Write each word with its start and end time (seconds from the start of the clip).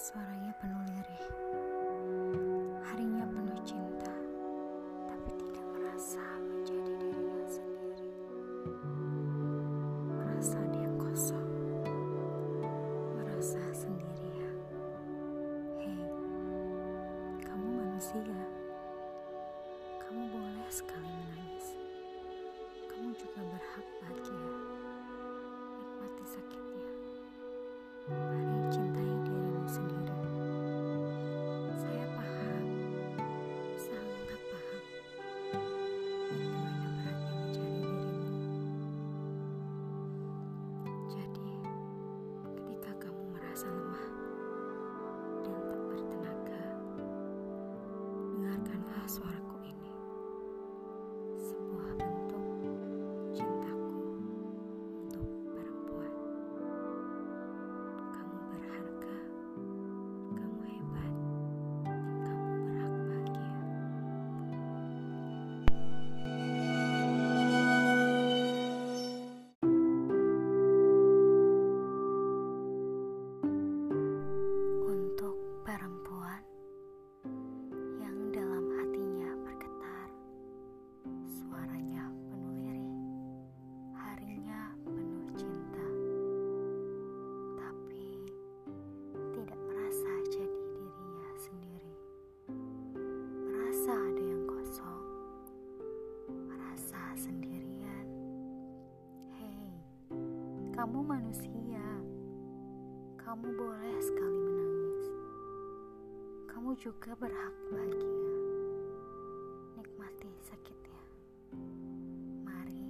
Suaranya 0.00 0.56
penuh 0.56 0.80
lirih. 0.88 1.49
Swarga. 49.10 49.49
Kamu 100.80 101.04
manusia. 101.04 101.84
Kamu 103.20 103.52
boleh 103.52 104.00
sekali 104.00 104.38
menangis. 104.48 105.12
Kamu 106.48 106.72
juga 106.80 107.12
berhak 107.20 107.52
bahagia. 107.68 108.32
Nikmati 109.76 110.32
sakitnya. 110.40 111.04
Mari 112.48 112.88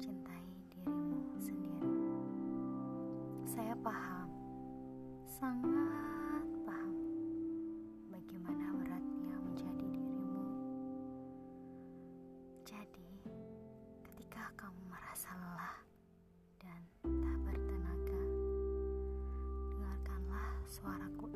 cintai 0.00 0.48
dirimu 0.72 1.36
sendiri. 1.36 2.00
Saya 3.44 3.76
paham. 3.84 4.32
Sangat 5.28 6.48
paham 6.64 6.96
bagaimana 8.08 8.72
beratnya 8.72 9.36
menjadi 9.36 9.84
dirimu. 9.84 10.48
Jadi, 12.64 13.20
ketika 14.00 14.48
kamu 14.56 14.80
merasa 14.88 15.28
lelah 15.36 15.76
dan 16.56 16.80
suaraku. 20.80 21.27